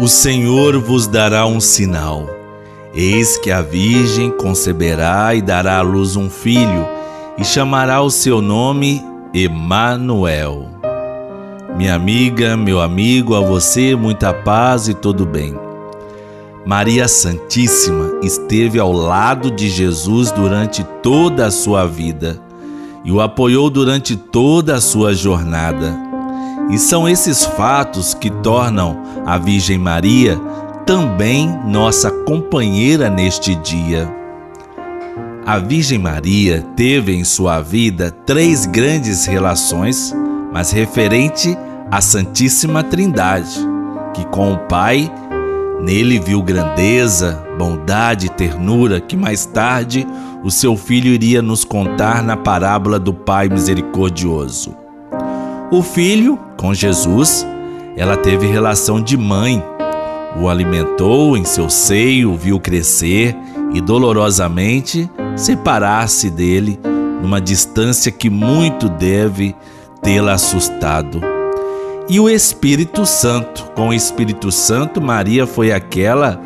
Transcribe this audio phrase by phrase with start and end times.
[0.00, 2.28] O Senhor vos dará um sinal.
[2.92, 6.86] Eis que a Virgem conceberá e dará à luz um filho,
[7.38, 10.68] e chamará o seu nome Emanuel.
[11.76, 15.54] Minha amiga, meu amigo, a você muita paz e todo bem.
[16.66, 22.40] Maria Santíssima esteve ao lado de Jesus durante toda a sua vida
[23.04, 25.94] e o apoiou durante toda a sua jornada.
[26.70, 30.38] E são esses fatos que tornam a Virgem Maria
[30.86, 34.08] também nossa companheira neste dia.
[35.46, 40.14] A Virgem Maria teve em sua vida três grandes relações,
[40.52, 41.56] mas referente
[41.90, 43.58] à Santíssima Trindade,
[44.14, 45.10] que com o Pai
[45.82, 50.06] nele viu grandeza, bondade e ternura que mais tarde
[50.42, 54.74] o seu filho iria nos contar na parábola do Pai misericordioso.
[55.70, 57.46] O filho, com Jesus,
[57.96, 59.62] ela teve relação de mãe.
[60.40, 63.36] O alimentou em seu seio, viu crescer
[63.72, 66.78] e dolorosamente separar-se dele
[67.22, 69.54] numa distância que muito deve
[70.02, 71.20] tê-la assustado.
[72.08, 76.40] E o Espírito Santo, com o Espírito Santo, Maria foi aquela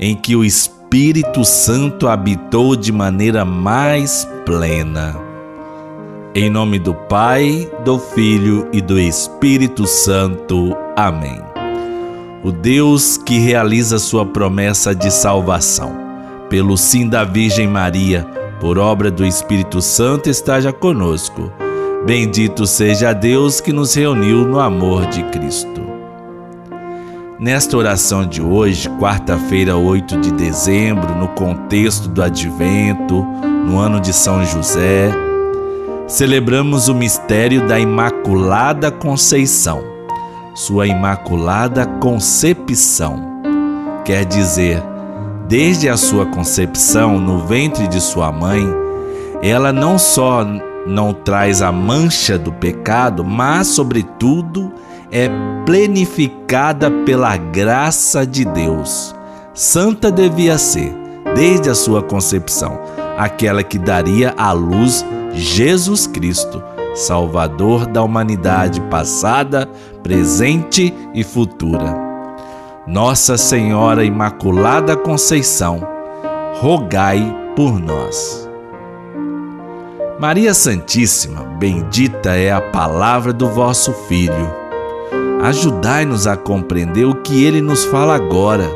[0.00, 5.27] em que o Espírito Santo habitou de maneira mais plena.
[6.40, 10.72] Em nome do Pai, do Filho e do Espírito Santo.
[10.94, 11.42] Amém.
[12.44, 15.90] O Deus que realiza sua promessa de salvação,
[16.48, 18.24] pelo sim da Virgem Maria,
[18.60, 21.52] por obra do Espírito Santo, esteja conosco.
[22.06, 25.82] Bendito seja Deus que nos reuniu no amor de Cristo.
[27.40, 33.24] Nesta oração de hoje, quarta-feira, 8 de dezembro, no contexto do Advento,
[33.66, 35.12] no ano de São José,
[36.08, 39.84] celebramos o mistério da Imaculada Conceição,
[40.54, 43.42] sua Imaculada Concepção.
[44.06, 44.82] Quer dizer,
[45.46, 48.66] desde a sua concepção no ventre de sua mãe,
[49.42, 50.46] ela não só
[50.86, 54.72] não traz a mancha do pecado, mas, sobretudo,
[55.12, 55.28] é
[55.66, 59.14] plenificada pela graça de Deus.
[59.52, 60.90] Santa devia ser,
[61.34, 62.80] desde a sua concepção,
[63.18, 66.62] aquela que daria à luz Jesus Cristo,
[66.94, 69.68] Salvador da humanidade passada,
[70.02, 71.96] presente e futura.
[72.86, 75.86] Nossa Senhora Imaculada Conceição,
[76.60, 77.22] rogai
[77.54, 78.48] por nós.
[80.18, 84.52] Maria Santíssima, bendita é a palavra do vosso Filho.
[85.42, 88.68] Ajudai-nos a compreender o que ele nos fala agora.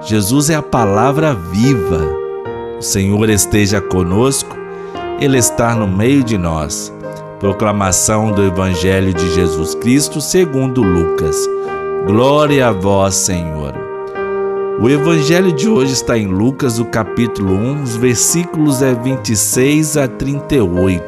[0.00, 2.00] Jesus é a palavra viva.
[2.78, 4.63] O Senhor esteja conosco
[5.24, 6.92] ele está no meio de nós.
[7.40, 11.48] Proclamação do Evangelho de Jesus Cristo segundo Lucas.
[12.06, 13.72] Glória a vós, Senhor.
[14.78, 20.06] O Evangelho de hoje está em Lucas, o capítulo 1, os versículos é 26 a
[20.06, 21.02] 38.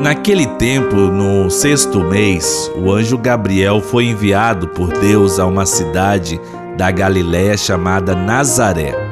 [0.00, 6.40] Naquele tempo, no sexto mês, o anjo Gabriel foi enviado por Deus a uma cidade
[6.76, 9.11] da Galiléia chamada Nazaré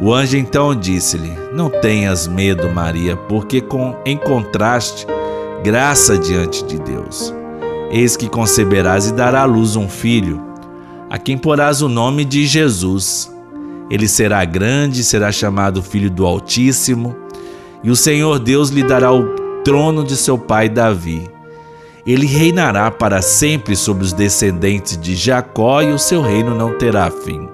[0.00, 5.06] O anjo então disse-lhe: Não tenhas medo, Maria, porque com, encontraste
[5.62, 7.32] graça diante de Deus.
[7.90, 10.42] Eis que conceberás e dará à luz um filho,
[11.08, 13.32] a quem porás o nome de Jesus.
[13.90, 17.14] Ele será grande, será chamado Filho do Altíssimo,
[17.82, 19.28] e o Senhor Deus lhe dará o
[19.62, 21.30] trono de seu pai Davi.
[22.06, 27.10] Ele reinará para sempre sobre os descendentes de Jacó, e o seu reino não terá
[27.10, 27.53] fim.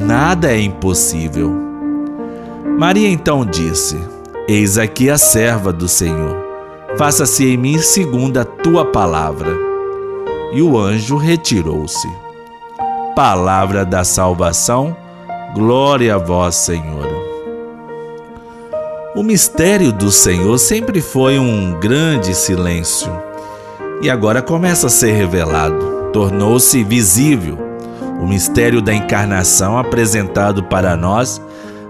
[0.00, 1.52] nada é impossível.
[2.78, 3.96] Maria então disse:
[4.48, 6.36] Eis aqui a serva do Senhor,
[6.96, 9.56] faça-se em mim segundo a tua palavra.
[10.52, 12.08] E o anjo retirou-se.
[13.14, 14.96] Palavra da salvação,
[15.56, 17.06] Glória a vós, Senhor.
[19.14, 23.10] O mistério do Senhor sempre foi um grande silêncio
[24.02, 27.65] e agora começa a ser revelado, tornou-se visível.
[28.20, 31.40] O mistério da encarnação apresentado para nós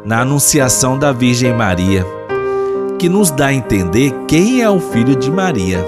[0.05, 2.06] na Anunciação da Virgem Maria,
[2.99, 5.84] que nos dá a entender quem é o Filho de Maria.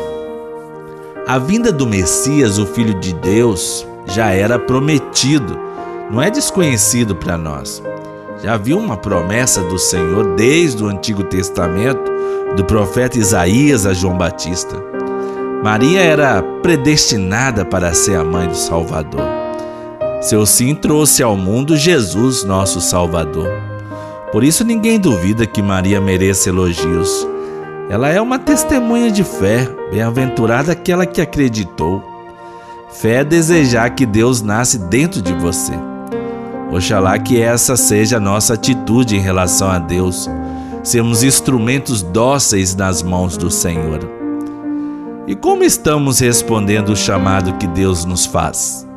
[1.27, 5.59] A vinda do Messias, o Filho de Deus, já era prometido,
[6.11, 7.83] não é desconhecido para nós.
[8.43, 12.11] Já viu uma promessa do Senhor desde o Antigo Testamento,
[12.57, 14.77] do profeta Isaías a João Batista.
[15.63, 19.48] Maria era predestinada para ser a mãe do Salvador.
[20.21, 23.49] Seu sim trouxe ao mundo Jesus, nosso Salvador.
[24.33, 27.27] Por isso ninguém duvida que Maria mereça elogios.
[27.89, 32.03] Ela é uma testemunha de fé, bem-aventurada aquela que acreditou.
[32.91, 35.73] Fé é desejar que Deus nasce dentro de você.
[36.73, 40.29] Oxalá que essa seja a nossa atitude em relação a Deus,
[40.83, 44.01] sermos instrumentos dóceis nas mãos do Senhor.
[45.29, 48.88] E como estamos respondendo o chamado que Deus nos faz?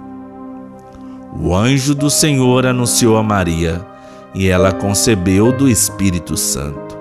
[1.39, 3.81] O anjo do Senhor anunciou a Maria
[4.33, 6.97] e ela concebeu do Espírito Santo.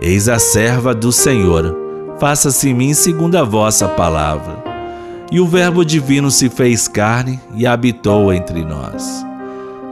[0.00, 1.76] Eis a serva do Senhor,
[2.18, 4.62] faça-se em mim segundo a vossa palavra.
[5.30, 9.24] E o Verbo divino se fez carne e habitou entre nós.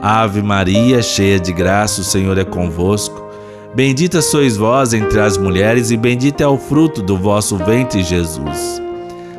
[0.01, 3.27] Ave Maria, cheia de graça, o Senhor é convosco.
[3.75, 8.81] Bendita sois vós entre as mulheres, e bendito é o fruto do vosso ventre, Jesus.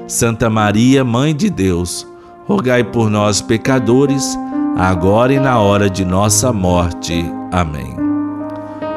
[0.06, 2.06] Santa Maria, Mãe de Deus,
[2.48, 4.34] rogai por nós, pecadores,
[4.74, 7.30] agora e na hora de nossa morte.
[7.52, 7.94] Amém.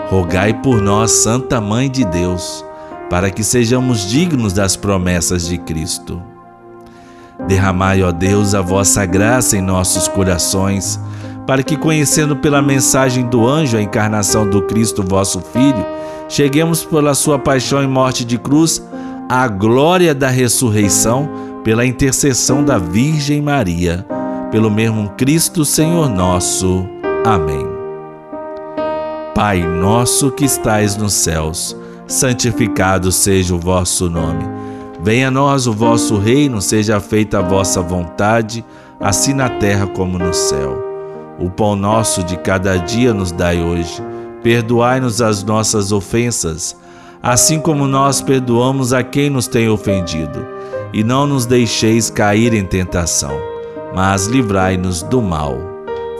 [0.10, 2.64] Rogai por nós, Santa Mãe de Deus,
[3.10, 6.22] para que sejamos dignos das promessas de Cristo.
[7.46, 10.98] Derramai, ó Deus, a vossa graça em nossos corações,
[11.46, 15.86] para que, conhecendo pela mensagem do anjo a encarnação do Cristo, vosso Filho,
[16.30, 18.82] cheguemos pela sua paixão e morte de cruz
[19.32, 24.06] à glória da ressurreição pela intercessão da Virgem Maria
[24.52, 26.86] pelo mesmo Cristo Senhor nosso.
[27.24, 27.66] Amém.
[29.34, 34.44] Pai nosso que estais nos céus, santificado seja o vosso nome.
[35.02, 38.66] Venha a nós o vosso reino, seja feita a vossa vontade,
[39.00, 40.78] assim na terra como no céu.
[41.40, 44.04] O pão nosso de cada dia nos dai hoje.
[44.44, 46.76] Perdoai-nos as nossas ofensas,
[47.22, 50.46] assim como nós perdoamos a quem nos tem ofendido,
[50.94, 53.52] e não nos deixeis cair em tentação
[53.94, 55.58] mas livrai-nos do mal,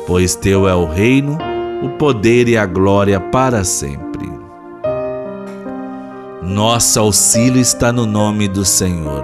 [0.06, 1.38] pois teu é o reino,
[1.82, 4.30] o poder e a glória para sempre.
[6.42, 9.24] Nosso auxílio está no nome do Senhor,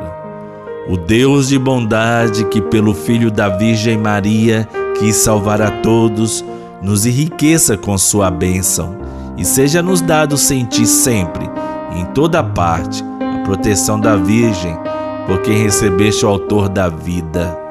[0.88, 6.44] o Deus de bondade que, pelo Filho da Virgem Maria, quis salvar a todos,
[6.81, 8.95] nos enriqueça com sua bênção
[9.35, 11.50] e seja-nos dado sentir sempre,
[11.97, 14.77] em toda parte, a proteção da Virgem,
[15.25, 17.67] por quem recebeste o Autor da vida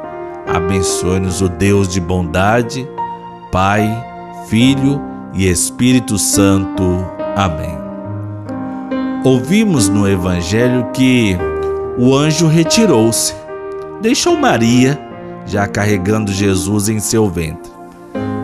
[0.46, 2.88] Abençoe-nos o Deus de bondade,
[3.50, 3.84] Pai,
[4.46, 5.02] Filho
[5.34, 7.04] e Espírito Santo.
[7.34, 7.76] Amém.
[9.24, 11.36] Ouvimos no Evangelho que
[11.98, 13.34] o anjo retirou-se,
[14.00, 14.98] deixou Maria,
[15.46, 17.72] já carregando Jesus em seu ventre.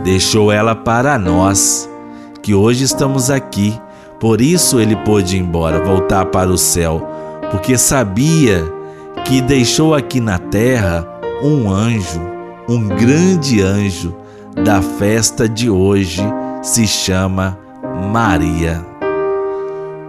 [0.03, 1.89] Deixou ela para nós,
[2.43, 3.81] que hoje estamos aqui.
[4.23, 7.05] Por isso ele pôde ir embora, voltar para o céu,
[7.51, 8.63] porque sabia
[9.25, 11.05] que deixou aqui na terra
[11.43, 12.21] um anjo,
[12.69, 14.15] um grande anjo
[14.65, 16.23] da festa de hoje
[16.63, 17.59] se chama
[18.13, 18.87] Maria.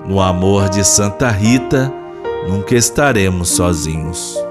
[0.05, 1.91] No amor de Santa Rita,
[2.47, 4.42] nunca estaremos sozinhos.